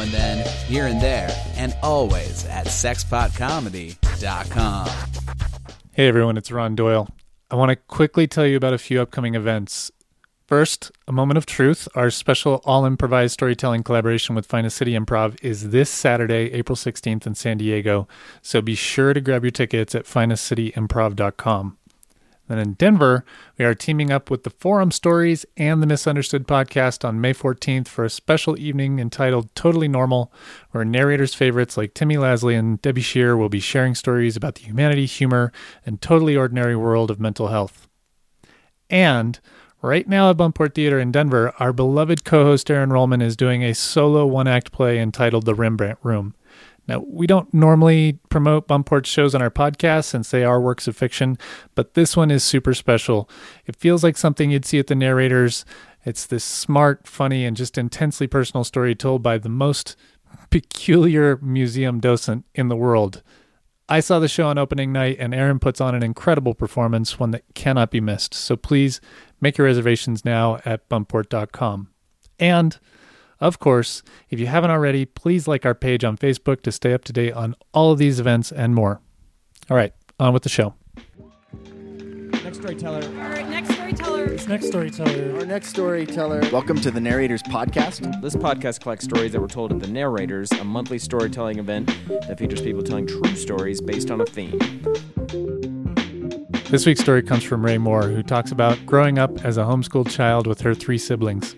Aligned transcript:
and 0.00 0.10
then, 0.10 0.46
here 0.66 0.86
and 0.86 1.00
there, 1.00 1.30
and 1.56 1.76
always 1.82 2.44
at 2.46 2.66
sexpotcomedy.com. 2.66 4.88
Hey 5.92 6.08
everyone, 6.08 6.36
it's 6.36 6.50
Ron 6.50 6.74
Doyle. 6.74 7.08
I 7.50 7.56
want 7.56 7.70
to 7.70 7.76
quickly 7.76 8.26
tell 8.26 8.46
you 8.46 8.56
about 8.56 8.72
a 8.72 8.78
few 8.78 9.00
upcoming 9.00 9.34
events. 9.34 9.90
First, 10.46 10.90
A 11.06 11.12
Moment 11.12 11.38
of 11.38 11.46
Truth, 11.46 11.86
our 11.94 12.10
special 12.10 12.60
all 12.64 12.84
improvised 12.84 13.34
storytelling 13.34 13.84
collaboration 13.84 14.34
with 14.34 14.46
Finest 14.46 14.76
City 14.76 14.94
Improv, 14.94 15.38
is 15.42 15.70
this 15.70 15.88
Saturday, 15.88 16.52
April 16.52 16.74
16th 16.74 17.24
in 17.26 17.36
San 17.36 17.58
Diego. 17.58 18.08
So 18.42 18.60
be 18.60 18.74
sure 18.74 19.14
to 19.14 19.20
grab 19.20 19.44
your 19.44 19.52
tickets 19.52 19.94
at 19.94 20.06
finestcityimprov.com. 20.06 21.76
Then 22.50 22.58
in 22.58 22.72
Denver, 22.72 23.24
we 23.56 23.64
are 23.64 23.76
teaming 23.76 24.10
up 24.10 24.28
with 24.28 24.42
the 24.42 24.50
Forum 24.50 24.90
Stories 24.90 25.46
and 25.56 25.80
the 25.80 25.86
Misunderstood 25.86 26.48
podcast 26.48 27.04
on 27.04 27.20
May 27.20 27.32
14th 27.32 27.86
for 27.86 28.04
a 28.04 28.10
special 28.10 28.58
evening 28.58 28.98
entitled 28.98 29.54
Totally 29.54 29.86
Normal, 29.86 30.32
where 30.72 30.84
narrators' 30.84 31.32
favorites 31.32 31.76
like 31.76 31.94
Timmy 31.94 32.16
Lasley 32.16 32.58
and 32.58 32.82
Debbie 32.82 33.02
Shear 33.02 33.36
will 33.36 33.48
be 33.48 33.60
sharing 33.60 33.94
stories 33.94 34.34
about 34.34 34.56
the 34.56 34.62
humanity, 34.62 35.06
humor, 35.06 35.52
and 35.86 36.02
totally 36.02 36.36
ordinary 36.36 36.74
world 36.74 37.08
of 37.08 37.20
mental 37.20 37.48
health. 37.48 37.86
And 38.90 39.38
right 39.80 40.08
now 40.08 40.30
at 40.30 40.36
Buntport 40.36 40.74
Theater 40.74 40.98
in 40.98 41.12
Denver, 41.12 41.54
our 41.60 41.72
beloved 41.72 42.24
co 42.24 42.42
host 42.42 42.68
Erin 42.68 42.90
Rollman 42.90 43.22
is 43.22 43.36
doing 43.36 43.62
a 43.62 43.76
solo 43.76 44.26
one 44.26 44.48
act 44.48 44.72
play 44.72 44.98
entitled 44.98 45.44
The 45.44 45.54
Rembrandt 45.54 46.00
Room. 46.02 46.34
Now, 46.88 47.04
we 47.06 47.26
don't 47.26 47.52
normally 47.54 48.18
promote 48.30 48.66
Buntport 48.66 49.06
shows 49.06 49.34
on 49.34 49.42
our 49.42 49.50
podcast 49.50 50.06
since 50.06 50.30
they 50.30 50.44
are 50.44 50.60
works 50.60 50.88
of 50.88 50.96
fiction, 50.96 51.38
but 51.74 51.94
this 51.94 52.16
one 52.16 52.30
is 52.30 52.42
super 52.42 52.74
special. 52.74 53.28
It 53.66 53.76
feels 53.76 54.02
like 54.02 54.16
something 54.16 54.50
you'd 54.50 54.64
see 54.64 54.78
at 54.78 54.88
the 54.88 54.94
narrators. 54.94 55.64
It's 56.04 56.26
this 56.26 56.44
smart, 56.44 57.06
funny, 57.06 57.44
and 57.44 57.56
just 57.56 57.78
intensely 57.78 58.26
personal 58.26 58.64
story 58.64 58.94
told 58.94 59.22
by 59.22 59.38
the 59.38 59.48
most 59.48 59.96
peculiar 60.50 61.38
museum 61.42 62.00
docent 62.00 62.44
in 62.54 62.68
the 62.68 62.76
world. 62.76 63.22
I 63.88 63.98
saw 63.98 64.20
the 64.20 64.28
show 64.28 64.46
on 64.46 64.56
opening 64.56 64.92
night, 64.92 65.16
and 65.18 65.34
Erin 65.34 65.58
puts 65.58 65.80
on 65.80 65.96
an 65.96 66.02
incredible 66.04 66.54
performance, 66.54 67.18
one 67.18 67.32
that 67.32 67.42
cannot 67.54 67.90
be 67.90 68.00
missed. 68.00 68.34
So 68.34 68.56
please 68.56 69.00
make 69.40 69.58
your 69.58 69.66
reservations 69.66 70.24
now 70.24 70.60
at 70.64 70.88
buntport.com. 70.88 71.88
And 72.38 72.78
of 73.40 73.58
course, 73.58 74.02
if 74.28 74.38
you 74.38 74.46
haven't 74.46 74.70
already, 74.70 75.06
please 75.06 75.48
like 75.48 75.64
our 75.64 75.74
page 75.74 76.04
on 76.04 76.16
Facebook 76.16 76.62
to 76.62 76.72
stay 76.72 76.92
up 76.92 77.04
to 77.04 77.12
date 77.12 77.32
on 77.32 77.54
all 77.72 77.90
of 77.92 77.98
these 77.98 78.20
events 78.20 78.52
and 78.52 78.74
more. 78.74 79.00
All 79.70 79.76
right, 79.76 79.94
on 80.18 80.32
with 80.32 80.42
the 80.42 80.48
show. 80.48 80.74
Next 82.44 82.58
storyteller. 82.58 83.02
All 83.02 83.30
right, 83.30 83.48
next 83.48 83.72
storyteller. 83.72 84.26
Next 84.48 84.66
storyteller. 84.66 85.38
Our 85.38 85.46
next 85.46 85.68
storyteller. 85.68 86.40
Welcome 86.52 86.80
to 86.80 86.90
the 86.90 87.00
Narrators 87.00 87.42
Podcast. 87.44 88.20
This 88.20 88.36
podcast 88.36 88.80
collects 88.80 89.04
stories 89.04 89.32
that 89.32 89.40
were 89.40 89.48
told 89.48 89.72
at 89.72 89.80
the 89.80 89.88
Narrators, 89.88 90.50
a 90.52 90.64
monthly 90.64 90.98
storytelling 90.98 91.58
event 91.58 91.86
that 92.08 92.38
features 92.38 92.60
people 92.60 92.82
telling 92.82 93.06
true 93.06 93.36
stories 93.36 93.80
based 93.80 94.10
on 94.10 94.20
a 94.20 94.26
theme. 94.26 94.58
This 96.70 96.86
week's 96.86 97.00
story 97.00 97.22
comes 97.22 97.42
from 97.42 97.64
Rae 97.64 97.78
Moore, 97.78 98.02
who 98.02 98.22
talks 98.22 98.52
about 98.52 98.84
growing 98.84 99.18
up 99.18 99.44
as 99.44 99.56
a 99.56 99.62
homeschooled 99.62 100.10
child 100.10 100.46
with 100.46 100.60
her 100.60 100.74
three 100.74 100.98
siblings. 100.98 101.56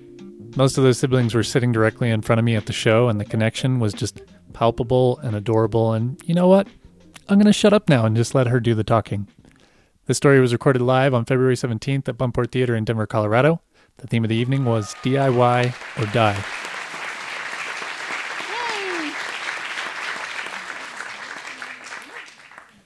Most 0.54 0.76
of 0.76 0.84
those 0.84 0.98
siblings 0.98 1.34
were 1.34 1.42
sitting 1.42 1.72
directly 1.72 2.10
in 2.10 2.20
front 2.20 2.38
of 2.38 2.44
me 2.44 2.54
at 2.56 2.66
the 2.66 2.74
show, 2.74 3.08
and 3.08 3.18
the 3.18 3.24
connection 3.24 3.80
was 3.80 3.94
just 3.94 4.20
palpable 4.52 5.18
and 5.18 5.34
adorable. 5.34 5.94
And 5.94 6.20
you 6.26 6.34
know 6.34 6.46
what? 6.46 6.68
I'm 7.28 7.38
going 7.38 7.46
to 7.46 7.52
shut 7.54 7.72
up 7.72 7.88
now 7.88 8.04
and 8.04 8.14
just 8.14 8.34
let 8.34 8.48
her 8.48 8.60
do 8.60 8.74
the 8.74 8.84
talking. 8.84 9.28
This 10.06 10.18
story 10.18 10.40
was 10.40 10.52
recorded 10.52 10.82
live 10.82 11.14
on 11.14 11.24
February 11.24 11.54
17th 11.54 12.06
at 12.08 12.18
Buntport 12.18 12.52
Theater 12.52 12.76
in 12.76 12.84
Denver, 12.84 13.06
Colorado. 13.06 13.62
The 13.96 14.06
theme 14.06 14.24
of 14.24 14.28
the 14.28 14.36
evening 14.36 14.64
was 14.66 14.94
DIY 15.02 15.74
or 15.98 16.06
Die. 16.12 16.44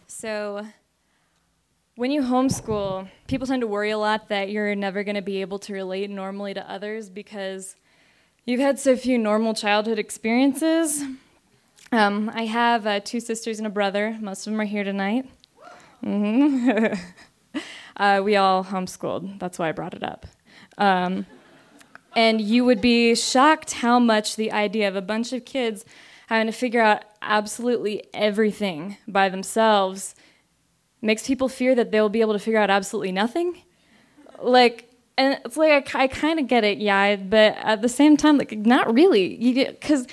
So, 0.06 0.66
when 1.96 2.10
you 2.10 2.20
homeschool, 2.20 3.08
people 3.26 3.46
tend 3.46 3.62
to 3.62 3.66
worry 3.66 3.90
a 3.90 3.98
lot 3.98 4.28
that 4.28 4.50
you're 4.50 4.74
never 4.74 5.02
going 5.02 5.14
to 5.14 5.22
be 5.22 5.40
able 5.40 5.58
to 5.58 5.72
relate 5.72 6.10
normally 6.10 6.52
to 6.52 6.70
others 6.70 7.08
because 7.08 7.74
you've 8.44 8.60
had 8.60 8.78
so 8.78 8.96
few 8.96 9.16
normal 9.16 9.54
childhood 9.54 9.98
experiences. 9.98 11.02
Um, 11.92 12.30
I 12.34 12.44
have 12.44 12.86
uh, 12.86 13.00
two 13.00 13.18
sisters 13.18 13.58
and 13.58 13.66
a 13.66 13.70
brother. 13.70 14.18
Most 14.20 14.46
of 14.46 14.52
them 14.52 14.60
are 14.60 14.64
here 14.64 14.84
tonight. 14.84 15.26
hmm 16.04 16.88
uh, 17.96 18.20
we 18.22 18.36
all 18.36 18.62
homeschooled. 18.62 19.38
That's 19.38 19.58
why 19.58 19.70
I 19.70 19.72
brought 19.72 19.94
it 19.94 20.02
up. 20.02 20.26
Um, 20.76 21.24
and 22.14 22.42
you 22.42 22.66
would 22.66 22.82
be 22.82 23.14
shocked 23.14 23.72
how 23.72 23.98
much 23.98 24.36
the 24.36 24.52
idea 24.52 24.86
of 24.86 24.96
a 24.96 25.02
bunch 25.02 25.32
of 25.32 25.46
kids 25.46 25.86
having 26.26 26.46
to 26.46 26.52
figure 26.52 26.82
out 26.82 27.04
absolutely 27.22 28.04
everything 28.12 28.98
by 29.08 29.30
themselves 29.30 30.14
makes 31.06 31.26
people 31.26 31.48
fear 31.48 31.74
that 31.74 31.90
they'll 31.90 32.08
be 32.08 32.20
able 32.20 32.32
to 32.34 32.38
figure 32.38 32.60
out 32.60 32.68
absolutely 32.68 33.12
nothing. 33.12 33.62
Like, 34.42 34.90
and 35.16 35.40
it's 35.44 35.56
like 35.56 35.94
I, 35.94 36.02
I 36.02 36.06
kind 36.08 36.38
of 36.38 36.46
get 36.46 36.64
it, 36.64 36.78
yeah, 36.78 37.16
but 37.16 37.56
at 37.56 37.80
the 37.80 37.88
same 37.88 38.16
time, 38.16 38.36
like, 38.36 38.52
not 38.52 38.92
really. 38.92 39.36
Because 39.54 40.06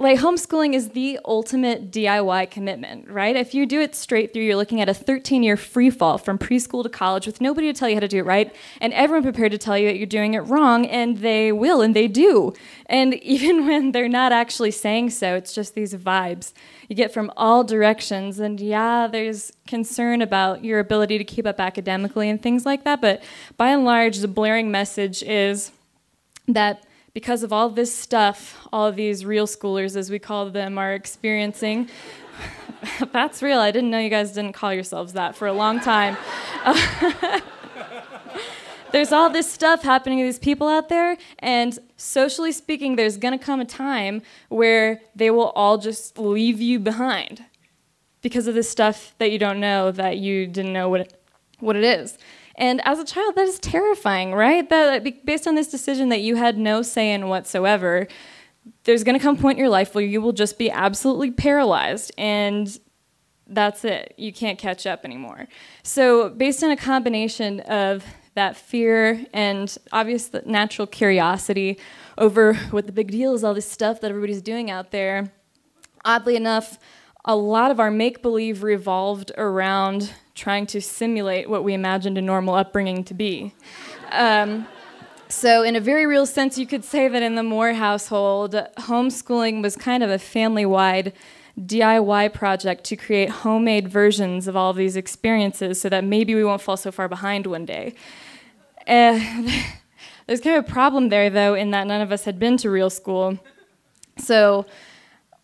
like 0.00 0.18
homeschooling 0.18 0.74
is 0.74 0.90
the 0.90 1.20
ultimate 1.26 1.90
DIY 1.90 2.50
commitment, 2.50 3.06
right? 3.10 3.36
If 3.36 3.52
you 3.52 3.66
do 3.66 3.82
it 3.82 3.94
straight 3.94 4.32
through, 4.32 4.44
you're 4.44 4.56
looking 4.56 4.80
at 4.80 4.88
a 4.88 4.94
13 4.94 5.42
year 5.42 5.58
free 5.58 5.90
fall 5.90 6.16
from 6.16 6.38
preschool 6.38 6.82
to 6.82 6.88
college 6.88 7.26
with 7.26 7.42
nobody 7.42 7.70
to 7.70 7.78
tell 7.78 7.86
you 7.86 7.96
how 7.96 8.00
to 8.00 8.08
do 8.08 8.20
it 8.20 8.24
right, 8.24 8.54
and 8.80 8.94
everyone 8.94 9.22
prepared 9.22 9.52
to 9.52 9.58
tell 9.58 9.76
you 9.76 9.88
that 9.88 9.98
you're 9.98 10.06
doing 10.06 10.32
it 10.32 10.40
wrong, 10.40 10.86
and 10.86 11.18
they 11.18 11.52
will, 11.52 11.82
and 11.82 11.94
they 11.94 12.08
do. 12.08 12.54
And 12.86 13.14
even 13.22 13.66
when 13.66 13.92
they're 13.92 14.08
not 14.08 14.32
actually 14.32 14.70
saying 14.70 15.10
so, 15.10 15.34
it's 15.34 15.52
just 15.52 15.74
these 15.74 15.92
vibes 15.92 16.54
you 16.88 16.96
get 16.96 17.12
from 17.12 17.30
all 17.36 17.62
directions. 17.62 18.38
And 18.38 18.58
yeah, 18.58 19.06
there's 19.06 19.52
concern 19.66 20.22
about 20.22 20.64
your 20.64 20.78
ability 20.78 21.18
to 21.18 21.24
keep 21.24 21.46
up 21.46 21.60
academically 21.60 22.30
and 22.30 22.42
things 22.42 22.64
like 22.64 22.84
that, 22.84 23.02
but 23.02 23.22
by 23.58 23.68
and 23.68 23.84
large, 23.84 24.18
the 24.18 24.28
blaring 24.28 24.70
message 24.70 25.22
is 25.22 25.72
that 26.48 26.86
because 27.12 27.42
of 27.42 27.52
all 27.52 27.68
this 27.68 27.94
stuff, 27.94 28.66
all 28.72 28.92
these 28.92 29.24
real 29.24 29.46
schoolers, 29.46 29.96
as 29.96 30.10
we 30.10 30.18
call 30.18 30.50
them, 30.50 30.78
are 30.78 30.94
experiencing. 30.94 31.88
That's 33.12 33.42
real. 33.42 33.58
I 33.58 33.70
didn't 33.70 33.90
know 33.90 33.98
you 33.98 34.10
guys 34.10 34.32
didn't 34.32 34.52
call 34.52 34.72
yourselves 34.72 35.12
that 35.14 35.36
for 35.36 35.46
a 35.46 35.52
long 35.52 35.80
time. 35.80 36.16
there's 38.92 39.12
all 39.12 39.30
this 39.30 39.50
stuff 39.50 39.82
happening 39.82 40.18
to 40.18 40.24
these 40.24 40.38
people 40.38 40.68
out 40.68 40.88
there, 40.88 41.16
and 41.40 41.78
socially 41.96 42.52
speaking, 42.52 42.96
there's 42.96 43.16
gonna 43.16 43.38
come 43.38 43.60
a 43.60 43.64
time 43.64 44.22
where 44.48 45.00
they 45.14 45.30
will 45.30 45.50
all 45.50 45.78
just 45.78 46.18
leave 46.18 46.60
you 46.60 46.78
behind 46.78 47.44
because 48.22 48.46
of 48.46 48.54
this 48.54 48.68
stuff 48.68 49.14
that 49.18 49.30
you 49.30 49.38
don't 49.38 49.60
know 49.60 49.90
that 49.90 50.18
you 50.18 50.46
didn't 50.46 50.72
know 50.72 50.88
what 50.88 51.00
it, 51.02 51.22
what 51.58 51.76
it 51.76 51.84
is. 51.84 52.18
And 52.60 52.86
as 52.86 52.98
a 52.98 53.04
child, 53.04 53.36
that 53.36 53.48
is 53.48 53.58
terrifying, 53.58 54.32
right? 54.32 54.68
That 54.68 55.24
based 55.24 55.48
on 55.48 55.54
this 55.54 55.68
decision 55.68 56.10
that 56.10 56.20
you 56.20 56.36
had 56.36 56.58
no 56.58 56.82
say 56.82 57.10
in 57.12 57.28
whatsoever, 57.28 58.06
there's 58.84 59.02
going 59.02 59.18
to 59.18 59.22
come 59.22 59.36
a 59.36 59.40
point 59.40 59.56
in 59.56 59.60
your 59.60 59.70
life 59.70 59.94
where 59.94 60.04
you 60.04 60.20
will 60.20 60.34
just 60.34 60.58
be 60.58 60.70
absolutely 60.70 61.30
paralyzed 61.30 62.12
and 62.18 62.78
that's 63.46 63.84
it. 63.84 64.14
You 64.18 64.32
can't 64.32 64.58
catch 64.58 64.86
up 64.86 65.04
anymore. 65.04 65.48
So, 65.82 66.28
based 66.28 66.62
on 66.62 66.70
a 66.70 66.76
combination 66.76 67.60
of 67.60 68.04
that 68.34 68.56
fear 68.56 69.26
and 69.32 69.76
obvious 69.90 70.30
natural 70.46 70.86
curiosity 70.86 71.78
over 72.16 72.54
what 72.70 72.86
the 72.86 72.92
big 72.92 73.10
deal 73.10 73.34
is, 73.34 73.42
all 73.42 73.54
this 73.54 73.68
stuff 73.68 74.02
that 74.02 74.10
everybody's 74.10 74.42
doing 74.42 74.70
out 74.70 74.92
there, 74.92 75.32
oddly 76.04 76.36
enough, 76.36 76.78
a 77.24 77.36
lot 77.36 77.70
of 77.70 77.78
our 77.78 77.90
make 77.90 78.22
believe 78.22 78.62
revolved 78.62 79.30
around 79.36 80.12
trying 80.34 80.66
to 80.66 80.80
simulate 80.80 81.50
what 81.50 81.62
we 81.62 81.74
imagined 81.74 82.16
a 82.16 82.22
normal 82.22 82.54
upbringing 82.54 83.04
to 83.04 83.14
be. 83.14 83.54
Um, 84.10 84.66
so, 85.28 85.62
in 85.62 85.76
a 85.76 85.80
very 85.80 86.06
real 86.06 86.26
sense, 86.26 86.58
you 86.58 86.66
could 86.66 86.84
say 86.84 87.06
that 87.06 87.22
in 87.22 87.36
the 87.36 87.42
Moore 87.42 87.74
household, 87.74 88.54
homeschooling 88.78 89.62
was 89.62 89.76
kind 89.76 90.02
of 90.02 90.10
a 90.10 90.18
family 90.18 90.66
wide 90.66 91.12
DIY 91.58 92.32
project 92.32 92.84
to 92.84 92.96
create 92.96 93.28
homemade 93.28 93.86
versions 93.86 94.48
of 94.48 94.56
all 94.56 94.70
of 94.70 94.76
these 94.76 94.96
experiences 94.96 95.80
so 95.80 95.88
that 95.88 96.02
maybe 96.02 96.34
we 96.34 96.42
won't 96.42 96.62
fall 96.62 96.76
so 96.76 96.90
far 96.90 97.06
behind 97.06 97.46
one 97.46 97.64
day. 97.64 97.94
Uh, 98.88 99.20
there's 100.26 100.40
kind 100.40 100.56
of 100.56 100.64
a 100.64 100.68
problem 100.68 101.10
there, 101.10 101.30
though, 101.30 101.54
in 101.54 101.70
that 101.70 101.86
none 101.86 102.00
of 102.00 102.10
us 102.10 102.24
had 102.24 102.38
been 102.38 102.56
to 102.56 102.70
real 102.70 102.90
school. 102.90 103.38
So, 104.16 104.66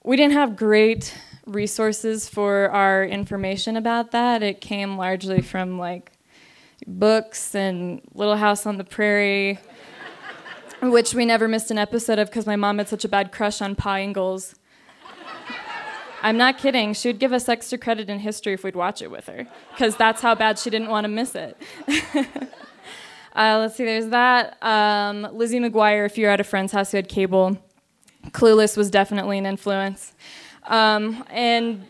we 0.02 0.16
didn't 0.16 0.34
have 0.34 0.56
great 0.56 1.14
resources 1.46 2.28
for 2.28 2.70
our 2.70 3.04
information 3.04 3.76
about 3.76 4.10
that. 4.10 4.43
It 4.43 4.60
came 4.60 4.96
largely 4.96 5.40
from 5.40 5.78
like 5.78 6.12
books 6.87 7.54
and 7.54 8.00
Little 8.14 8.37
House 8.37 8.66
on 8.66 8.76
the 8.76 8.84
Prairie, 8.84 9.58
which 10.82 11.14
we 11.14 11.25
never 11.25 11.48
missed 11.48 11.70
an 11.70 11.78
episode 11.78 12.19
of 12.19 12.28
because 12.28 12.46
my 12.46 12.56
mom 12.56 12.78
had 12.78 12.88
such 12.88 13.04
a 13.04 13.08
bad 13.08 13.32
crush 13.32 13.62
on 13.62 13.75
Pa 13.75 13.96
Ingalls. 13.96 14.56
I'm 16.22 16.37
not 16.37 16.58
kidding. 16.58 16.93
She 16.93 17.08
would 17.08 17.20
give 17.20 17.32
us 17.32 17.49
extra 17.49 17.78
credit 17.78 18.10
in 18.10 18.19
history 18.19 18.54
if 18.54 18.64
we'd 18.64 18.75
watch 18.75 19.00
it 19.00 19.10
with 19.10 19.26
her, 19.26 19.46
because 19.70 19.96
that's 19.96 20.20
how 20.20 20.34
bad 20.34 20.58
she 20.58 20.70
didn't 20.70 20.88
want 20.88 21.04
to 21.04 21.08
miss 21.08 21.37
it. 21.37 21.56
uh, 23.37 23.58
let's 23.58 23.76
see, 23.76 23.84
there's 23.84 24.08
that. 24.08 24.60
Um, 24.62 25.28
Lizzie 25.32 25.60
McGuire, 25.60 26.04
if 26.04 26.19
you're 26.19 26.31
at 26.31 26.40
a 26.40 26.44
friend's 26.44 26.72
house 26.72 26.90
who 26.90 26.96
had 26.96 27.08
cable, 27.08 27.58
Clueless 28.31 28.76
was 28.76 28.90
definitely 28.90 29.38
an 29.38 29.46
influence. 29.46 30.14
Um, 30.66 31.24
and, 31.30 31.86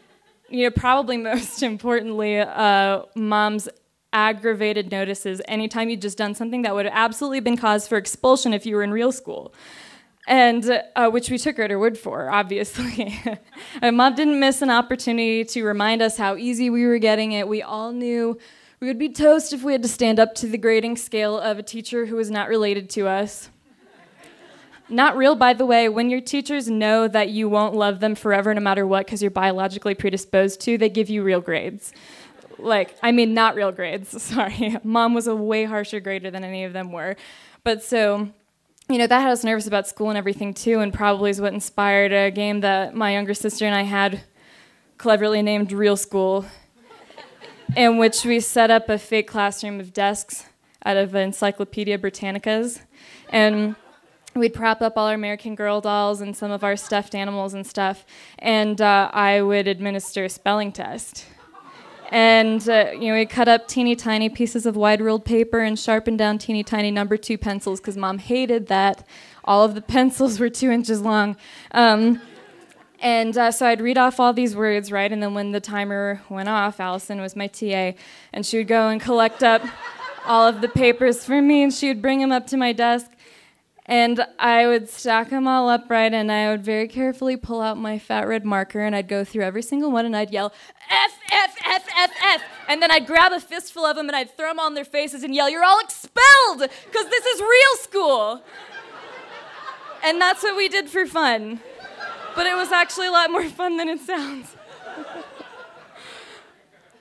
you 0.49 0.64
know, 0.64 0.70
probably 0.70 1.17
most 1.32 1.62
importantly, 1.62 2.38
uh, 2.38 3.02
mom's 3.14 3.69
aggravated 4.12 4.90
notices 4.90 5.43
anytime 5.46 5.90
you'd 5.90 6.00
just 6.00 6.17
done 6.17 6.34
something 6.34 6.62
that 6.62 6.75
would 6.75 6.87
have 6.87 6.94
absolutely 6.94 7.40
been 7.40 7.56
cause 7.56 7.87
for 7.87 7.99
expulsion 7.99 8.55
if 8.55 8.64
you 8.64 8.76
were 8.76 8.82
in 8.82 8.90
real 8.90 9.12
school. 9.12 9.52
And 10.28 10.82
uh, 10.96 11.08
which 11.11 11.31
we 11.31 11.38
took 11.38 11.56
her 11.56 11.62
at 11.64 11.70
her 11.70 11.78
word 11.78 11.96
for, 11.96 12.31
obviously. 12.31 13.20
and 13.82 13.96
mom 13.96 14.17
didn't 14.17 14.40
miss 14.40 14.61
an 14.61 14.70
opportunity 14.70 15.44
to 15.44 15.62
remind 15.64 16.02
us 16.02 16.17
how 16.17 16.34
easy 16.34 16.69
we 16.69 16.84
were 16.84 16.99
getting 16.99 17.32
it. 17.32 17.46
We 17.46 17.62
all 17.62 17.93
knew 17.93 18.38
we 18.81 18.88
would 18.88 18.99
be 18.99 19.08
toast 19.08 19.52
if 19.52 19.62
we 19.62 19.73
had 19.73 19.82
to 19.82 19.88
stand 19.88 20.19
up 20.19 20.34
to 20.37 20.46
the 20.46 20.58
grading 20.58 20.96
scale 20.96 21.38
of 21.38 21.58
a 21.58 21.62
teacher 21.62 22.06
who 22.06 22.17
was 22.17 22.31
not 22.31 22.49
related 22.49 22.90
to 22.90 23.06
us. 23.06 23.50
Not 24.88 25.17
real, 25.17 25.35
by 25.35 25.53
the 25.53 25.67
way. 25.67 25.88
When 25.88 26.11
your 26.11 26.21
teachers 26.21 26.69
know 26.69 27.09
that 27.09 27.31
you 27.31 27.49
won't 27.49 27.75
love 27.75 28.00
them 28.00 28.15
forever 28.15 28.55
no 28.55 28.61
matter 28.61 28.87
what 28.87 29.06
because 29.06 29.21
you're 29.21 29.31
biologically 29.31 29.94
predisposed 29.94 30.61
to, 30.62 30.79
they 30.79 30.88
give 30.88 31.11
you 31.11 31.23
real 31.23 31.41
grades. 31.41 31.93
Like, 32.59 32.97
I 33.03 33.11
mean, 33.12 33.35
not 33.35 33.56
real 33.56 33.73
grades, 33.73 34.23
sorry. 34.23 34.77
Mom 34.85 35.12
was 35.12 35.27
a 35.27 35.35
way 35.35 35.65
harsher 35.65 36.00
grader 36.00 36.31
than 36.31 36.44
any 36.44 36.65
of 36.65 36.73
them 36.73 36.93
were. 36.93 37.17
But 37.65 37.83
so, 37.83 38.29
you 38.88 38.99
know, 38.99 39.09
that 39.09 39.21
had 39.21 39.33
us 39.33 39.43
nervous 39.43 39.67
about 39.67 39.88
school 39.88 40.09
and 40.09 40.17
everything 40.17 40.55
too, 40.55 40.79
and 40.79 40.94
probably 40.94 41.31
is 41.31 41.41
what 41.41 41.53
inspired 41.53 42.12
a 42.12 42.31
game 42.31 42.61
that 42.61 42.94
my 42.94 43.12
younger 43.12 43.35
sister 43.35 43.67
and 43.67 43.75
I 43.75 43.83
had 43.83 44.23
cleverly 44.99 45.43
named 45.43 45.73
Real 45.73 45.97
School, 45.97 46.47
in 47.77 47.99
which 47.99 48.25
we 48.25 48.38
set 48.38 48.71
up 48.71 48.88
a 48.88 48.99
fake 48.99 49.27
classroom 49.27 49.81
of 49.81 49.93
desks 49.93 50.44
out 50.85 50.97
of 50.97 51.15
Encyclopedia 51.17 51.99
Britannicas. 51.99 52.81
And 53.29 53.75
we'd 54.41 54.55
prop 54.55 54.83
up 54.83 54.97
all 54.97 55.06
our 55.06 55.15
American 55.15 55.55
Girl 55.55 55.81
dolls 55.81 56.21
and 56.21 56.37
some 56.37 56.50
of 56.50 56.62
our 56.65 56.77
stuffed 56.77 57.15
animals 57.15 57.55
and 57.55 57.67
stuff, 57.67 58.05
and 58.38 58.81
uh, 58.81 59.11
I 59.12 59.43
would 59.43 59.69
administer 59.69 60.25
a 60.25 60.29
spelling 60.29 60.73
test. 60.73 61.27
And 62.11 62.67
uh, 62.69 62.93
you 62.93 63.09
know, 63.09 63.15
we 63.15 63.27
cut 63.27 63.49
up 63.49 63.67
teeny 63.67 63.97
tiny 63.97 64.29
pieces 64.29 64.67
of 64.67 64.77
wide 64.77 65.00
ruled 65.00 65.25
paper 65.25 65.61
and 65.61 65.79
sharpened 65.79 66.19
down 66.19 66.38
teeny 66.38 66.62
tiny 66.62 66.91
number 66.91 67.17
two 67.17 67.37
pencils 67.37 67.81
because 67.81 67.97
mom 67.97 68.19
hated 68.19 68.69
that 68.69 69.06
all 69.44 69.65
of 69.65 69.75
the 69.75 69.83
pencils 69.97 70.38
were 70.38 70.50
two 70.50 70.71
inches 70.71 71.00
long. 71.00 71.37
Um, 71.73 72.21
and 73.00 73.37
uh, 73.37 73.50
so 73.50 73.67
I'd 73.67 73.81
read 73.81 73.99
off 73.99 74.19
all 74.19 74.33
these 74.33 74.56
words, 74.56 74.91
right? 74.91 75.11
And 75.11 75.23
then 75.23 75.35
when 75.35 75.53
the 75.53 75.61
timer 75.61 76.23
went 76.29 76.49
off, 76.49 76.81
Allison 76.81 77.21
was 77.21 77.37
my 77.37 77.47
TA, 77.47 77.93
and 78.33 78.47
she 78.47 78.59
would 78.59 78.69
go 78.69 78.88
and 78.88 79.00
collect 79.00 79.43
up 79.43 79.62
all 80.25 80.49
of 80.49 80.61
the 80.61 80.69
papers 80.69 81.25
for 81.25 81.43
me, 81.43 81.62
and 81.62 81.73
she 81.73 81.88
would 81.88 82.00
bring 82.00 82.21
them 82.21 82.33
up 82.33 82.47
to 82.49 82.56
my 82.56 82.73
desk. 82.73 83.11
And 83.88 84.27
I 84.41 84.67
would 84.67 84.88
stack 84.88 85.31
them 85.31 85.47
all 85.47 85.69
upright, 85.69 86.12
and 86.12 86.31
I 86.31 86.50
would 86.50 86.65
very 86.65 86.88
carefully 86.88 87.37
pull 87.37 87.61
out 87.61 87.79
my 87.79 88.00
fat 88.00 88.27
red 88.27 88.44
marker, 88.44 88.81
and 88.81 88.97
I'd 88.97 89.06
go 89.06 89.25
through 89.25 89.44
every 89.44 89.62
single 89.62 89.93
one, 89.93 90.05
and 90.05 90.17
I'd 90.17 90.33
yell, 90.33 90.53
F, 90.91 91.12
F, 91.31 91.56
F, 91.65 91.87
F, 91.97 92.11
F. 92.21 92.43
And 92.69 92.83
then 92.83 92.91
I'd 92.91 93.06
grab 93.06 93.31
a 93.31 93.38
fistful 93.38 93.85
of 93.85 93.94
them, 93.94 94.09
and 94.09 94.17
I'd 94.17 94.37
throw 94.37 94.49
them 94.49 94.59
on 94.59 94.75
their 94.75 94.85
faces 94.85 95.23
and 95.23 95.33
yell, 95.33 95.49
You're 95.49 95.65
all 95.65 95.79
expelled, 95.79 96.59
because 96.59 97.06
this 97.09 97.27
is 97.27 97.41
real 97.41 97.77
school. 97.81 98.43
And 100.03 100.21
that's 100.21 100.43
what 100.43 100.56
we 100.56 100.69
did 100.69 100.88
for 100.88 101.06
fun. 101.06 101.61
But 102.35 102.47
it 102.47 102.56
was 102.56 102.73
actually 102.73 103.06
a 103.06 103.12
lot 103.12 103.31
more 103.31 103.49
fun 103.49 103.77
than 103.77 103.88
it 103.88 104.00
sounds. 104.00 104.56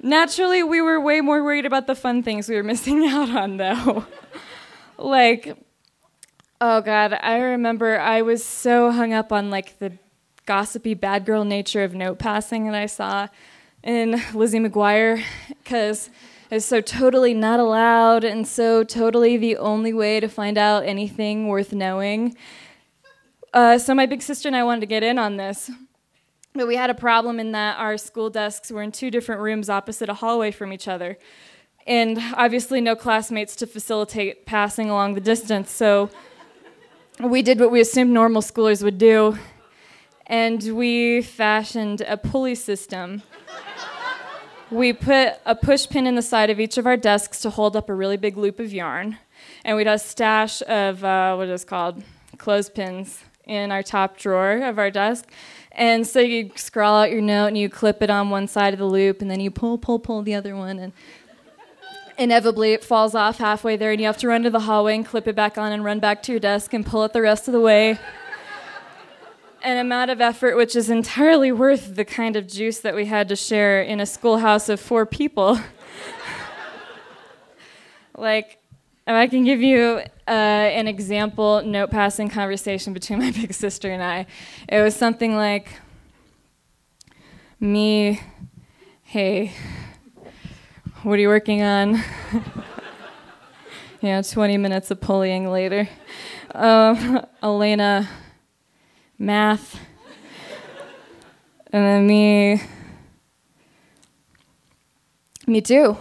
Naturally, 0.02 0.62
we 0.62 0.82
were 0.82 1.00
way 1.00 1.20
more 1.22 1.44
worried 1.44 1.66
about 1.66 1.88
the 1.88 1.96
fun 1.96 2.22
things 2.22 2.48
we 2.48 2.56
were 2.56 2.64
missing 2.64 3.06
out 3.08 3.30
on, 3.30 3.58
though. 3.58 4.06
like, 5.00 5.58
Oh 6.62 6.80
God, 6.80 7.20
I 7.22 7.40
remember 7.40 8.00
I 8.00 8.22
was 8.22 8.42
so 8.42 8.90
hung 8.90 9.12
up 9.12 9.34
on 9.34 9.50
like 9.50 9.78
the 9.80 9.92
gossipy 10.46 10.94
bad 10.94 11.26
girl 11.26 11.44
nature 11.44 11.84
of 11.84 11.94
note 11.94 12.18
passing 12.18 12.66
that 12.68 12.76
I 12.76 12.86
saw 12.86 13.28
in 13.84 14.22
Lizzie 14.34 14.60
McGuire 14.60 15.22
because 15.50 16.10
it's 16.50 16.66
so 16.66 16.80
totally 16.80 17.34
not 17.34 17.60
allowed 17.60 18.24
and 18.24 18.48
so 18.48 18.86
totally 18.86 19.36
the 19.36 19.58
only 19.58 19.92
way 19.92 20.22
to 20.22 20.30
find 20.30 20.58
out 20.58 20.86
anything 20.86 21.50
worth 21.50 21.74
knowing. 21.74 22.38
Uh, 23.54 23.78
so 23.78 23.94
my 23.94 24.06
big 24.06 24.22
sister 24.22 24.48
and 24.48 24.56
I 24.56 24.64
wanted 24.64 24.80
to 24.80 24.88
get 24.88 25.04
in 25.04 25.20
on 25.20 25.36
this. 25.36 25.70
But 26.54 26.68
we 26.68 26.78
had 26.78 26.90
a 26.90 26.96
problem 26.96 27.38
in 27.38 27.52
that 27.52 27.78
our 27.80 27.98
school 27.98 28.30
desks 28.30 28.72
were 28.72 28.82
in 28.82 28.94
two 28.94 29.12
different 29.12 29.42
rooms 29.42 29.70
opposite 29.70 30.08
a 30.08 30.14
hallway 30.14 30.52
from 30.52 30.72
each 30.72 30.88
other. 30.88 31.18
And 31.86 32.18
obviously, 32.34 32.80
no 32.80 32.96
classmates 32.96 33.58
to 33.58 33.68
facilitate 33.68 34.46
passing 34.46 34.90
along 34.90 35.16
the 35.16 35.22
distance. 35.22 35.70
So 35.70 36.10
we 37.22 37.42
did 37.42 37.60
what 37.60 37.72
we 37.72 37.80
assumed 37.80 38.12
normal 38.12 38.42
schoolers 38.42 38.84
would 38.84 38.98
do, 38.98 39.38
and 40.28 40.62
we 40.76 41.22
fashioned 41.22 42.02
a 42.02 42.18
pulley 42.18 42.56
system. 42.56 43.24
we 44.70 44.92
put 44.92 45.34
a 45.46 45.56
push 45.56 45.88
pin 45.88 46.08
in 46.08 46.16
the 46.16 46.22
side 46.22 46.50
of 46.50 46.60
each 46.60 46.78
of 46.78 46.86
our 46.86 46.98
desks 46.98 47.40
to 47.42 47.50
hold 47.50 47.76
up 47.76 47.90
a 47.90 47.94
really 47.94 48.18
big 48.18 48.36
loop 48.36 48.60
of 48.60 48.74
yarn, 48.74 49.18
and 49.64 49.78
we'd 49.78 49.88
have 49.88 49.96
a 49.96 50.00
stash 50.00 50.62
of 50.64 51.04
uh, 51.04 51.36
what 51.36 51.48
is 51.48 51.64
called 51.64 52.04
clothespins 52.38 53.24
in 53.46 53.72
our 53.72 53.84
top 53.84 54.18
drawer 54.18 54.64
of 54.64 54.78
our 54.78 54.92
desk. 54.92 55.30
And 55.72 56.06
so 56.08 56.20
you 56.20 56.52
scrawl 56.56 56.98
out 56.98 57.12
your 57.12 57.22
note 57.22 57.48
and 57.48 57.58
you 57.58 57.70
clip 57.70 58.02
it 58.02 58.10
on 58.10 58.30
one 58.30 58.48
side 58.48 58.74
of 58.74 58.80
the 58.80 58.86
loop, 58.86 59.22
and 59.22 59.32
then 59.32 59.40
you 59.40 59.52
pull, 59.52 59.78
pull, 59.78 60.00
pull 60.00 60.22
the 60.22 60.34
other 60.34 60.56
one, 60.56 60.80
and 60.80 60.94
inevitably 62.18 62.74
it 62.74 62.84
falls 62.84 63.16
off 63.16 63.38
halfway 63.38 63.78
there 63.78 63.92
and 63.92 64.00
you 64.00 64.08
have 64.08 64.18
to 64.18 64.28
run 64.28 64.44
to 64.44 64.50
the 64.50 64.62
hallway 64.62 64.96
and 64.96 65.06
clip 65.06 65.28
it 65.28 65.36
back 65.36 65.58
on 65.58 65.72
and 65.72 65.84
run 65.84 66.00
back 66.00 66.24
to 66.24 66.32
your 66.32 66.40
desk 66.40 66.74
and 66.74 66.86
pull 66.86 67.04
it 67.04 67.14
the 67.14 67.22
rest 67.22 67.48
of 67.48 67.54
the 67.54 67.60
way. 67.60 68.00
An 69.64 69.78
amount 69.78 70.12
of 70.12 70.22
effort 70.22 70.56
which 70.56 70.76
is 70.76 70.90
entirely 70.90 71.52
worth 71.52 71.96
the 71.96 72.06
kind 72.06 72.36
of 72.36 72.48
juice 72.48 72.80
that 72.80 72.96
we 72.96 73.06
had 73.06 73.28
to 73.30 73.36
share 73.36 73.82
in 73.82 74.00
a 74.00 74.06
schoolhouse 74.06 74.70
of 74.70 74.80
four 74.80 75.06
people. 75.06 75.60
Like 78.18 78.60
i 79.08 79.28
can 79.28 79.44
give 79.44 79.62
you 79.62 80.02
uh, 80.28 80.32
an 80.32 80.88
example 80.88 81.62
note 81.64 81.92
passing 81.92 82.30
conversation 82.30 82.94
between 82.94 83.20
my 83.26 83.32
big 83.32 83.54
sister 83.54 83.90
and 83.92 84.02
i 84.02 84.26
it 84.68 84.82
was 84.82 84.96
something 84.96 85.36
like 85.36 85.70
me 87.60 88.20
hey 89.04 89.54
what 91.06 91.20
are 91.20 91.22
you 91.22 91.28
working 91.28 91.62
on? 91.62 91.94
know, 94.02 94.24
20 94.24 94.58
minutes 94.58 94.90
of 94.90 95.00
pulleying 95.00 95.52
later. 95.52 95.88
Um, 96.56 97.24
Elena, 97.44 98.10
math. 99.20 99.80
And 101.72 101.86
then 101.86 102.08
me, 102.08 102.62
me 105.46 105.62
too. 105.62 105.96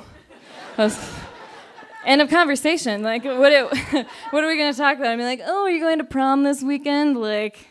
End 2.06 2.22
of 2.22 2.30
conversation. 2.30 3.02
Like, 3.02 3.24
what, 3.26 3.52
it, 3.52 3.66
what 4.30 4.42
are 4.42 4.48
we 4.48 4.56
going 4.56 4.72
to 4.72 4.78
talk 4.78 4.96
about? 4.96 5.08
I 5.08 5.16
mean, 5.16 5.26
like, 5.26 5.42
oh, 5.44 5.64
are 5.64 5.70
you 5.70 5.80
going 5.80 5.98
to 5.98 6.04
prom 6.04 6.44
this 6.44 6.62
weekend? 6.62 7.18
Like, 7.18 7.68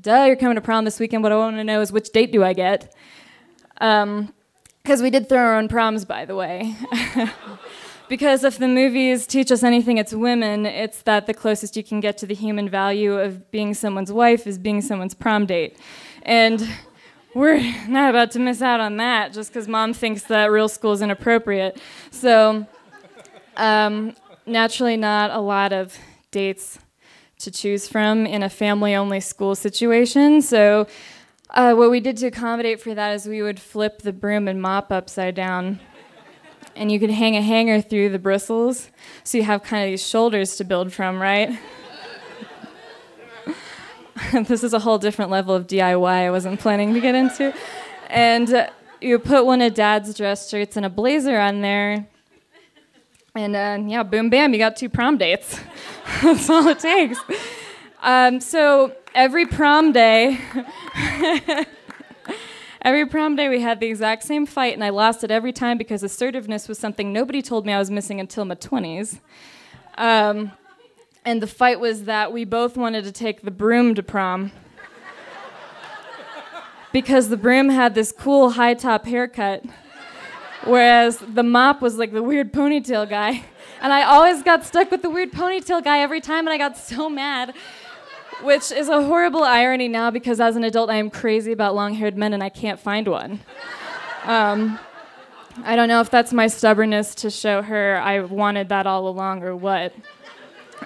duh, 0.00 0.24
you're 0.24 0.36
coming 0.36 0.54
to 0.54 0.62
prom 0.62 0.86
this 0.86 0.98
weekend. 0.98 1.22
What 1.22 1.32
I 1.32 1.36
want 1.36 1.56
to 1.56 1.64
know 1.64 1.82
is 1.82 1.92
which 1.92 2.10
date 2.12 2.32
do 2.32 2.42
I 2.42 2.54
get? 2.54 2.94
Um, 3.82 4.32
because 4.82 5.02
we 5.02 5.10
did 5.10 5.28
throw 5.28 5.38
our 5.38 5.56
own 5.56 5.68
proms, 5.68 6.04
by 6.04 6.24
the 6.24 6.34
way. 6.34 6.74
because 8.08 8.42
if 8.44 8.58
the 8.58 8.68
movies 8.68 9.26
teach 9.26 9.52
us 9.52 9.62
anything, 9.62 9.98
it's 9.98 10.14
women, 10.14 10.66
it's 10.66 11.02
that 11.02 11.26
the 11.26 11.34
closest 11.34 11.76
you 11.76 11.84
can 11.84 12.00
get 12.00 12.16
to 12.18 12.26
the 12.26 12.34
human 12.34 12.68
value 12.68 13.18
of 13.18 13.50
being 13.50 13.74
someone's 13.74 14.12
wife 14.12 14.46
is 14.46 14.58
being 14.58 14.80
someone's 14.80 15.14
prom 15.14 15.46
date. 15.46 15.78
And 16.22 16.66
we're 17.34 17.60
not 17.88 18.10
about 18.10 18.30
to 18.32 18.38
miss 18.38 18.62
out 18.62 18.80
on 18.80 18.96
that 18.96 19.32
just 19.32 19.50
because 19.50 19.68
mom 19.68 19.92
thinks 19.92 20.22
that 20.24 20.46
real 20.46 20.68
school 20.68 20.92
is 20.92 21.02
inappropriate. 21.02 21.80
So, 22.10 22.66
um, 23.56 24.14
naturally, 24.46 24.96
not 24.96 25.30
a 25.30 25.40
lot 25.40 25.72
of 25.72 25.96
dates 26.30 26.78
to 27.40 27.50
choose 27.50 27.86
from 27.86 28.26
in 28.26 28.42
a 28.42 28.50
family 28.50 28.94
only 28.94 29.20
school 29.20 29.54
situation. 29.54 30.42
So, 30.42 30.86
uh, 31.50 31.74
what 31.74 31.90
we 31.90 32.00
did 32.00 32.16
to 32.18 32.26
accommodate 32.26 32.80
for 32.80 32.94
that 32.94 33.14
is 33.14 33.26
we 33.26 33.42
would 33.42 33.60
flip 33.60 34.02
the 34.02 34.12
broom 34.12 34.48
and 34.48 34.60
mop 34.60 34.92
upside 34.92 35.34
down. 35.34 35.80
And 36.76 36.92
you 36.92 37.00
could 37.00 37.10
hang 37.10 37.36
a 37.36 37.42
hanger 37.42 37.80
through 37.80 38.10
the 38.10 38.18
bristles 38.18 38.90
so 39.24 39.38
you 39.38 39.44
have 39.44 39.62
kind 39.62 39.82
of 39.82 39.90
these 39.90 40.06
shoulders 40.06 40.56
to 40.56 40.64
build 40.64 40.92
from, 40.92 41.20
right? 41.20 41.58
this 44.46 44.62
is 44.62 44.74
a 44.74 44.78
whole 44.78 44.98
different 44.98 45.30
level 45.30 45.54
of 45.54 45.66
DIY 45.66 46.08
I 46.08 46.30
wasn't 46.30 46.60
planning 46.60 46.94
to 46.94 47.00
get 47.00 47.14
into. 47.14 47.54
And 48.08 48.52
uh, 48.52 48.70
you 49.00 49.18
put 49.18 49.44
one 49.44 49.60
of 49.60 49.74
dad's 49.74 50.14
dress 50.14 50.48
shirts 50.48 50.76
and 50.76 50.86
a 50.86 50.90
blazer 50.90 51.38
on 51.38 51.62
there. 51.62 52.06
And 53.34 53.56
uh, 53.56 53.78
yeah, 53.86 54.02
boom, 54.02 54.30
bam, 54.30 54.52
you 54.52 54.58
got 54.58 54.76
two 54.76 54.88
prom 54.88 55.18
dates. 55.18 55.60
That's 56.22 56.48
all 56.48 56.66
it 56.68 56.78
takes. 56.78 57.18
Um, 58.00 58.40
so 58.40 58.92
every 59.14 59.46
prom 59.46 59.92
day, 59.92 60.38
every 62.82 63.06
prom 63.06 63.34
day 63.36 63.48
we 63.48 63.60
had 63.60 63.80
the 63.80 63.86
exact 63.86 64.22
same 64.22 64.46
fight, 64.46 64.74
and 64.74 64.84
I 64.84 64.90
lost 64.90 65.24
it 65.24 65.30
every 65.30 65.52
time 65.52 65.78
because 65.78 66.02
assertiveness 66.02 66.68
was 66.68 66.78
something 66.78 67.12
nobody 67.12 67.42
told 67.42 67.66
me 67.66 67.72
I 67.72 67.78
was 67.78 67.90
missing 67.90 68.20
until 68.20 68.44
my 68.44 68.54
20s. 68.54 69.18
Um, 69.96 70.52
And 71.24 71.42
the 71.42 71.48
fight 71.48 71.80
was 71.80 72.04
that 72.04 72.32
we 72.32 72.44
both 72.44 72.76
wanted 72.76 73.04
to 73.04 73.12
take 73.12 73.42
the 73.42 73.50
broom 73.50 73.94
to 73.96 74.02
prom. 74.02 74.52
because 76.92 77.28
the 77.28 77.36
broom 77.36 77.68
had 77.68 77.94
this 77.94 78.12
cool 78.12 78.50
high 78.50 78.74
top 78.74 79.04
haircut, 79.06 79.64
whereas 80.64 81.18
the 81.18 81.42
mop 81.42 81.82
was 81.82 81.96
like 81.98 82.12
the 82.12 82.22
weird 82.22 82.52
ponytail 82.52 83.08
guy. 83.10 83.44
And 83.82 83.92
I 83.92 84.02
always 84.04 84.42
got 84.42 84.64
stuck 84.64 84.90
with 84.90 85.02
the 85.02 85.10
weird 85.10 85.32
ponytail 85.32 85.84
guy 85.84 85.98
every 85.98 86.20
time, 86.20 86.46
and 86.46 86.50
I 86.50 86.58
got 86.58 86.76
so 86.78 87.10
mad. 87.10 87.54
Which 88.42 88.70
is 88.70 88.88
a 88.88 89.02
horrible 89.02 89.42
irony 89.42 89.88
now 89.88 90.10
because 90.10 90.40
as 90.40 90.56
an 90.56 90.64
adult, 90.64 90.90
I 90.90 90.96
am 90.96 91.10
crazy 91.10 91.52
about 91.52 91.74
long 91.74 91.94
haired 91.94 92.16
men 92.16 92.32
and 92.32 92.42
I 92.42 92.48
can't 92.48 92.78
find 92.78 93.08
one. 93.08 93.40
Um, 94.24 94.78
I 95.64 95.74
don't 95.74 95.88
know 95.88 96.00
if 96.00 96.10
that's 96.10 96.32
my 96.32 96.46
stubbornness 96.46 97.14
to 97.16 97.30
show 97.30 97.62
her 97.62 98.00
I 98.02 98.20
wanted 98.20 98.68
that 98.68 98.86
all 98.86 99.08
along 99.08 99.42
or 99.42 99.56
what. 99.56 99.92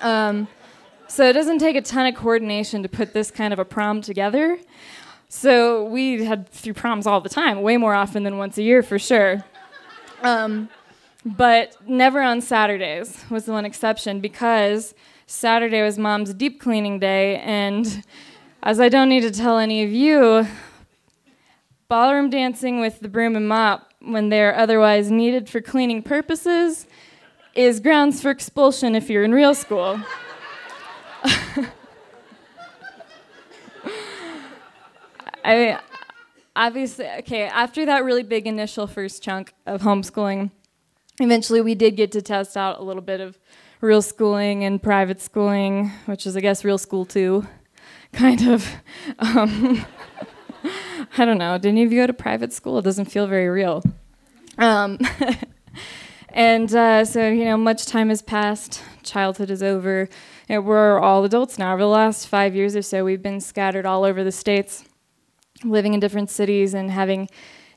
Um, 0.01 0.49
so 1.09 1.29
it 1.29 1.35
doesn't 1.35 1.59
take 1.59 1.77
a 1.77 1.83
ton 1.83 2.07
of 2.07 2.15
coordination 2.15 2.83
to 2.83 2.89
put 2.89 3.13
this 3.13 3.31
kind 3.31 3.53
of 3.53 3.59
a 3.59 3.65
prom 3.65 4.01
together. 4.01 4.59
So 5.29 5.85
we 5.85 6.25
had 6.25 6.49
through 6.49 6.75
proms 6.75 7.07
all 7.07 7.21
the 7.21 7.29
time, 7.29 7.63
way 7.63 7.77
more 7.77 7.95
often 7.95 8.23
than 8.23 8.39
once 8.39 8.57
a 8.57 8.63
year 8.63 8.83
for 8.83 8.99
sure. 8.99 9.45
Um, 10.23 10.69
but 11.25 11.77
never 11.89 12.21
on 12.21 12.41
Saturdays 12.41 13.25
was 13.31 13.45
the 13.45 13.53
one 13.53 13.65
exception 13.65 14.21
because 14.21 14.95
Saturday 15.27 15.83
was 15.83 15.99
mom's 15.99 16.35
deep 16.35 16.61
cleaning 16.61 16.99
day, 16.99 17.39
and 17.39 18.05
as 18.63 18.81
I 18.81 18.89
don't 18.89 19.09
need 19.09 19.23
to 19.23 19.31
tell 19.31 19.59
any 19.59 19.83
of 19.85 19.91
you, 19.91 20.47
ballroom 21.89 22.31
dancing 22.31 22.81
with 22.81 23.01
the 23.01 23.09
broom 23.09 23.37
and 23.37 23.49
mop 23.49 23.93
when 24.01 24.29
they're 24.31 24.57
otherwise 24.57 25.11
needed 25.11 25.49
for 25.49 25.61
cleaning 25.61 26.03
purposes 26.03 26.87
is 27.55 27.81
grounds 27.81 28.21
for 28.21 28.31
expulsion 28.31 28.95
if 28.95 29.11
you're 29.11 29.25
in 29.25 29.33
real 29.33 29.55
school. 29.55 30.01
I 35.45 35.79
obviously 36.55 37.07
okay, 37.19 37.43
after 37.43 37.85
that 37.87 38.05
really 38.05 38.23
big 38.23 38.47
initial 38.47 38.87
first 38.87 39.23
chunk 39.23 39.53
of 39.67 39.83
homeschooling, 39.83 40.51
eventually 41.21 41.61
we 41.61 41.75
did 41.75 41.97
get 41.97 42.13
to 42.13 42.23
test 42.23 42.57
out 42.57 42.79
a 42.79 42.83
little 42.83 43.03
bit 43.03 43.21
of 43.21 43.39
real 43.81 44.03
schooling 44.03 44.65
and 44.65 44.83
private 44.83 45.21
schooling, 45.21 45.91
which 46.07 46.27
is, 46.27 46.37
I 46.37 46.41
guess, 46.41 46.65
real 46.65 46.79
school 46.79 47.05
too, 47.05 47.47
kind 48.13 48.49
of. 48.49 48.67
Um, 49.19 49.85
I 51.19 51.25
don't 51.25 51.39
know. 51.39 51.59
Did 51.59 51.69
any 51.69 51.83
of 51.83 51.93
you 51.93 52.01
go 52.01 52.07
to 52.07 52.13
private 52.13 52.53
school? 52.53 52.79
It 52.79 52.83
doesn't 52.83 53.07
feel 53.07 53.27
very 53.27 53.49
real. 53.49 53.83
Um, 54.57 54.99
and 56.31 56.73
uh, 56.75 57.05
so, 57.05 57.29
you 57.29 57.45
know, 57.45 57.57
much 57.57 57.87
time 57.87 58.09
has 58.09 58.23
passed. 58.23 58.83
Childhood 59.03 59.51
is 59.51 59.63
over. 59.63 60.09
And 60.49 60.65
we're 60.65 60.99
all 60.99 61.25
adults 61.25 61.59
now. 61.59 61.73
Over 61.73 61.83
the 61.83 61.89
last 61.89 62.29
five 62.29 62.55
years 62.55 62.77
or 62.77 62.83
so, 62.83 63.05
we've 63.05 63.23
been 63.23 63.41
scattered 63.41 63.85
all 63.85 64.05
over 64.05 64.23
the 64.25 64.33
states, 64.33 64.85
living 65.65 65.95
in 65.95 66.01
different 66.01 66.31
cities 66.31 66.73
and 66.75 66.91
having 66.91 67.29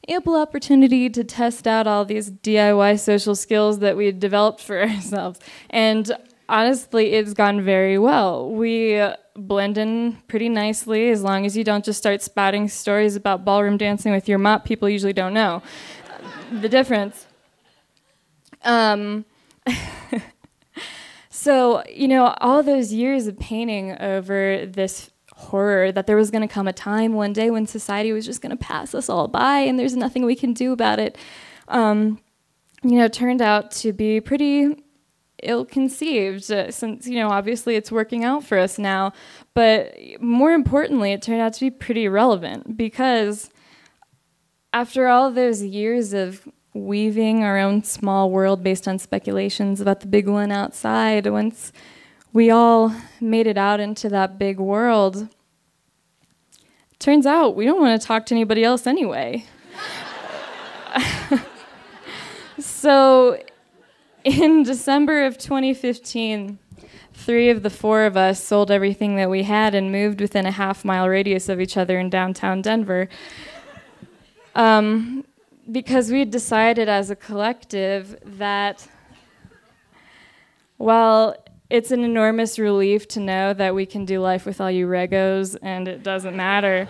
ample 0.07 0.35
opportunity 0.35 1.09
to 1.09 1.23
test 1.23 1.67
out 1.67 1.87
all 1.87 2.05
these 2.05 2.31
DIY 2.31 2.99
social 2.99 3.35
skills 3.35 3.79
that 3.79 3.97
we 3.97 4.05
had 4.05 4.19
developed 4.19 4.61
for 4.61 4.81
ourselves. 4.87 5.39
And 5.69 6.11
honestly, 6.49 7.13
it's 7.13 7.33
gone 7.33 7.61
very 7.61 7.97
well. 7.97 8.49
We 8.49 9.01
blend 9.35 9.77
in 9.77 10.17
pretty 10.27 10.49
nicely 10.49 11.09
as 11.09 11.21
long 11.21 11.45
as 11.45 11.57
you 11.57 11.63
don't 11.63 11.83
just 11.83 11.99
start 11.99 12.21
spouting 12.21 12.69
stories 12.69 13.15
about 13.15 13.43
ballroom 13.43 13.77
dancing 13.77 14.11
with 14.11 14.29
your 14.29 14.37
mop. 14.37 14.65
People 14.65 14.87
usually 14.89 15.13
don't 15.13 15.33
know 15.33 15.61
the 16.51 16.69
difference. 16.69 17.27
Um, 18.63 19.25
so, 21.29 21.83
you 21.89 22.07
know, 22.07 22.35
all 22.39 22.63
those 22.63 22.93
years 22.93 23.27
of 23.27 23.37
painting 23.37 23.97
over 23.99 24.65
this 24.65 25.11
horror 25.35 25.91
that 25.91 26.07
there 26.07 26.15
was 26.15 26.31
going 26.31 26.41
to 26.41 26.53
come 26.53 26.67
a 26.67 26.73
time 26.73 27.13
one 27.13 27.33
day 27.33 27.51
when 27.51 27.67
society 27.67 28.11
was 28.11 28.25
just 28.25 28.41
going 28.41 28.55
to 28.55 28.63
pass 28.63 28.95
us 28.95 29.09
all 29.09 29.27
by 29.27 29.59
and 29.59 29.77
there's 29.77 29.95
nothing 29.95 30.25
we 30.25 30.35
can 30.35 30.53
do 30.53 30.71
about 30.71 30.97
it, 30.97 31.17
um, 31.67 32.19
you 32.83 32.97
know, 32.97 33.07
turned 33.07 33.41
out 33.41 33.69
to 33.71 33.91
be 33.91 34.21
pretty 34.21 34.81
ill-conceived 35.43 36.49
uh, 36.49 36.71
since 36.71 37.05
you 37.05 37.19
know 37.19 37.29
obviously 37.29 37.75
it's 37.75 37.91
working 37.91 38.23
out 38.23 38.43
for 38.43 38.57
us 38.57 38.79
now. 38.79 39.11
But 39.53 39.95
more 40.21 40.51
importantly 40.51 41.11
it 41.11 41.21
turned 41.21 41.41
out 41.41 41.53
to 41.53 41.59
be 41.59 41.69
pretty 41.69 42.07
relevant 42.07 42.77
because 42.77 43.49
after 44.73 45.07
all 45.07 45.31
those 45.31 45.61
years 45.61 46.13
of 46.13 46.47
weaving 46.73 47.43
our 47.43 47.57
own 47.57 47.83
small 47.83 48.29
world 48.29 48.63
based 48.63 48.87
on 48.87 48.99
speculations 48.99 49.79
about 49.79 50.01
the 50.01 50.07
big 50.07 50.27
one 50.27 50.51
outside 50.51 51.27
once 51.27 51.71
we 52.35 52.49
all 52.49 52.93
made 53.21 53.47
it 53.47 53.57
out 53.57 53.79
into 53.79 54.09
that 54.09 54.37
big 54.37 54.59
world. 54.59 55.29
Turns 56.99 57.25
out 57.25 57.55
we 57.55 57.63
don't 57.63 57.79
want 57.79 57.99
to 57.99 58.05
talk 58.05 58.25
to 58.25 58.35
anybody 58.35 58.61
else 58.61 58.85
anyway. 58.85 59.45
so, 62.59 63.41
in 64.25 64.63
December 64.63 65.23
of 65.23 65.37
2015, 65.37 66.59
three 67.13 67.49
of 67.49 67.63
the 67.63 67.69
four 67.69 68.03
of 68.03 68.17
us 68.17 68.43
sold 68.43 68.69
everything 68.69 69.15
that 69.15 69.29
we 69.29 69.43
had 69.43 69.73
and 69.73 69.89
moved 69.89 70.19
within 70.19 70.45
a 70.45 70.51
half 70.51 70.83
mile 70.83 71.07
radius 71.07 71.47
of 71.47 71.61
each 71.61 71.77
other 71.77 71.97
in 71.97 72.09
downtown 72.09 72.61
Denver. 72.61 73.07
Um, 74.55 75.23
because 75.71 76.11
we 76.11 76.25
decided 76.25 76.89
as 76.89 77.09
a 77.09 77.15
collective 77.15 78.17
that, 78.25 78.89
well, 80.77 81.37
it's 81.75 81.91
an 81.91 82.05
enormous 82.05 82.57
relief 82.57 83.05
to 83.05 83.19
know 83.19 83.53
that 83.53 83.75
we 83.75 83.85
can 83.85 84.05
do 84.05 84.21
life 84.21 84.45
with 84.45 84.61
all 84.61 84.71
you 84.71 84.87
regos 84.87 85.57
and 85.61 85.89
it 85.89 86.03
doesn't 86.03 86.33
matter. 86.33 86.87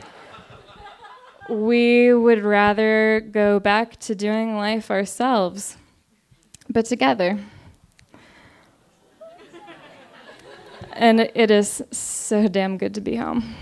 we 1.49 2.13
would 2.13 2.43
rather 2.43 3.19
go 3.31 3.59
back 3.59 3.97
to 3.97 4.13
doing 4.13 4.55
life 4.55 4.91
ourselves, 4.91 5.77
but 6.69 6.85
together. 6.85 7.39
And 10.93 11.19
it 11.19 11.49
is 11.49 11.81
so 11.89 12.47
damn 12.47 12.77
good 12.77 12.93
to 12.93 13.01
be 13.01 13.15
home. 13.15 13.55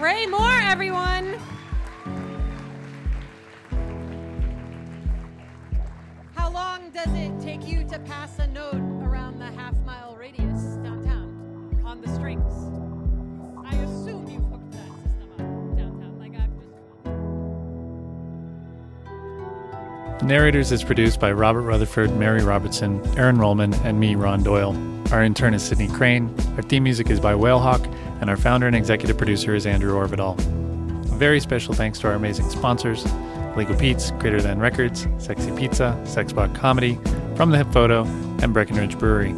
Rae 0.00 0.26
Moore, 0.26 0.58
everyone. 0.62 1.38
How 6.52 6.58
long 6.58 6.90
does 6.90 7.08
it 7.14 7.40
take 7.40 7.66
you 7.66 7.82
to 7.84 7.98
pass 8.00 8.38
a 8.38 8.46
note 8.48 8.74
around 8.74 9.38
the 9.38 9.46
half 9.46 9.74
mile 9.86 10.14
radius 10.16 10.76
downtown 10.82 11.80
on 11.82 12.02
the 12.02 12.08
strings? 12.08 12.52
I 13.64 13.74
assume 13.76 14.28
you 14.28 14.40
hooked 14.40 14.70
that 14.72 14.90
system 15.02 15.30
up 15.32 15.38
downtown. 15.78 16.18
Like 16.18 16.34
I've 16.34 16.50
just. 20.18 20.24
Narrators 20.24 20.72
is 20.72 20.84
produced 20.84 21.20
by 21.20 21.32
Robert 21.32 21.62
Rutherford, 21.62 22.14
Mary 22.18 22.44
Robertson, 22.44 23.00
Erin 23.16 23.38
Rollman, 23.38 23.72
and 23.86 23.98
me, 23.98 24.14
Ron 24.14 24.42
Doyle. 24.42 24.76
Our 25.10 25.22
intern 25.22 25.54
is 25.54 25.62
Sydney 25.62 25.88
Crane. 25.88 26.34
Our 26.56 26.62
theme 26.62 26.82
music 26.82 27.08
is 27.08 27.18
by 27.18 27.32
Whalehawk, 27.32 27.86
and 28.20 28.28
our 28.28 28.36
founder 28.36 28.66
and 28.66 28.76
executive 28.76 29.16
producer 29.16 29.54
is 29.54 29.64
Andrew 29.64 29.94
Orvedahl. 29.94 30.38
A 30.38 31.14
very 31.16 31.40
special 31.40 31.72
thanks 31.72 31.98
to 32.00 32.08
our 32.08 32.14
amazing 32.14 32.50
sponsors 32.50 33.06
Legal 33.56 33.76
Pete's, 33.76 34.10
Greater 34.12 34.40
Than 34.40 34.58
Records, 34.58 35.06
Sexy 35.18 35.50
Pizza, 35.56 36.00
Sexpot 36.04 36.54
Comedy, 36.54 36.98
From 37.36 37.50
the 37.50 37.58
Hip 37.58 37.72
Photo, 37.72 38.04
and 38.42 38.52
Breckenridge 38.52 38.98
Brewery. 38.98 39.34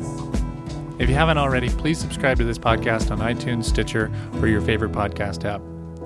If 0.98 1.08
you 1.08 1.16
haven't 1.16 1.38
already, 1.38 1.68
please 1.70 1.98
subscribe 1.98 2.38
to 2.38 2.44
this 2.44 2.58
podcast 2.58 3.10
on 3.10 3.18
iTunes, 3.18 3.64
Stitcher, 3.64 4.12
or 4.34 4.46
your 4.46 4.60
favorite 4.60 4.92
podcast 4.92 5.44
app. 5.44 5.60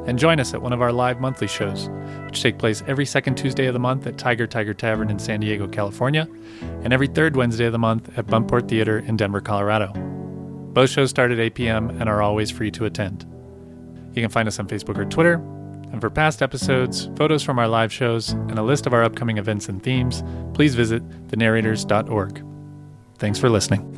And 0.09 0.19
join 0.19 0.41
us 0.41 0.55
at 0.55 0.63
one 0.63 0.73
of 0.73 0.81
our 0.81 0.93
live 0.93 1.21
monthly 1.21 1.47
shows, 1.47 1.89
which 2.25 2.41
take 2.41 2.57
place 2.59 2.83
every 2.87 3.05
second 3.05 3.37
Tuesday 3.37 3.67
of 3.67 3.75
the 3.75 3.79
month 3.79 4.07
at 4.07 4.17
Tiger 4.17 4.47
Tiger 4.47 4.73
Tavern 4.73 5.11
in 5.11 5.19
San 5.19 5.41
Diego, 5.41 5.69
California, 5.69 6.27
and 6.83 6.95
every 6.95 7.07
third 7.07 7.37
Wednesday 7.37 7.67
of 7.67 7.73
the 7.73 7.79
month 7.79 8.17
at 8.17 8.27
Buntport 8.27 8.69
Theater 8.69 9.01
in 9.01 9.19
Denver, 9.19 9.43
Colorado. 9.43 9.93
Both 10.73 10.89
shows 10.89 11.11
start 11.11 11.31
at 11.31 11.39
8 11.39 11.55
p.m. 11.55 11.91
and 11.91 12.09
are 12.09 12.23
always 12.23 12.51
free 12.51 12.71
to 12.71 12.87
attend. 12.87 13.27
You 14.15 14.23
can 14.23 14.31
find 14.31 14.49
us 14.49 14.59
on 14.59 14.67
Facebook 14.67 14.97
or 14.97 15.05
Twitter. 15.05 15.39
And 15.93 16.01
for 16.01 16.11
past 16.11 16.43
episodes, 16.43 17.11
photos 17.17 17.43
from 17.43 17.59
our 17.59 17.69
live 17.69 17.93
shows, 17.93 18.31
and 18.31 18.59
a 18.59 18.63
list 18.63 18.87
of 18.87 18.93
our 18.93 19.03
upcoming 19.03 19.39
events 19.39 19.69
and 19.69 19.83
themes, 19.83 20.23
please 20.55 20.75
visit 20.75 21.07
thenarrators.org. 21.29 22.45
Thanks 23.19 23.39
for 23.39 23.49
listening. 23.49 23.98